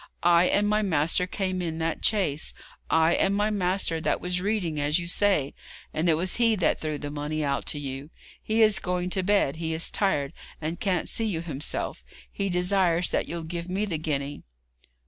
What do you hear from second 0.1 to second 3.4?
I and my master came in that chaise. I and